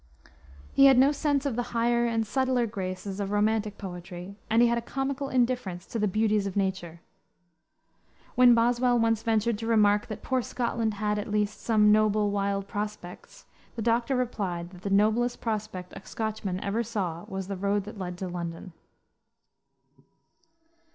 He 0.73 0.85
had 0.87 0.97
no 0.97 1.11
sense 1.11 1.45
of 1.45 1.55
the 1.55 1.61
higher 1.77 2.07
and 2.07 2.25
subtler 2.25 2.65
graces 2.65 3.19
of 3.19 3.29
romantic 3.29 3.77
poetry, 3.77 4.35
and 4.49 4.63
he 4.63 4.67
had 4.67 4.79
a 4.79 4.81
comical 4.81 5.29
indifference 5.29 5.85
to 5.85 5.99
the 5.99 6.07
"beauties 6.07 6.47
of 6.47 6.55
nature." 6.57 7.01
When 8.33 8.55
Boswell 8.55 8.97
once 8.97 9.21
ventured 9.21 9.59
to 9.59 9.67
remark 9.67 10.07
that 10.07 10.23
poor 10.23 10.41
Scotland 10.41 10.95
had, 10.95 11.19
at 11.19 11.29
least, 11.29 11.61
some 11.61 11.91
"noble, 11.91 12.31
wild 12.31 12.67
prospects," 12.67 13.45
the 13.75 13.83
doctor 13.83 14.15
replied 14.15 14.71
that 14.71 14.81
the 14.81 14.89
noblest 14.89 15.39
prospect 15.39 15.93
a 15.95 16.03
Scotchman 16.03 16.59
ever 16.61 16.81
saw 16.81 17.23
was 17.27 17.47
the 17.47 17.55
road 17.55 17.83
that 17.83 17.99
led 17.99 18.17
to 18.17 18.27
London. 18.27 18.73